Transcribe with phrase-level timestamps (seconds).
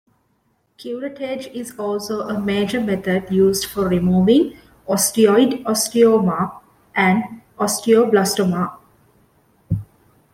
[0.79, 4.57] Curettage is also a major method used for removing
[4.89, 6.59] osteoid osteoma
[6.95, 8.77] and osteoblastoma.